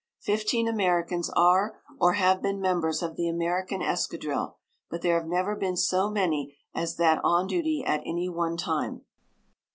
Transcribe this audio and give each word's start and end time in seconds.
Fifteen 0.23 0.67
Americans 0.67 1.29
are 1.35 1.75
or 1.99 2.13
have 2.13 2.41
been 2.41 2.59
members 2.59 3.03
of 3.03 3.15
the 3.15 3.29
American 3.29 3.83
Escadrille, 3.83 4.57
but 4.89 5.03
there 5.03 5.19
have 5.19 5.29
never 5.29 5.55
been 5.55 5.77
so 5.77 6.09
many 6.09 6.57
as 6.73 6.95
that 6.95 7.21
on 7.23 7.45
duty 7.45 7.83
at 7.85 8.01
any 8.03 8.27
one 8.27 8.57
time. 8.57 9.03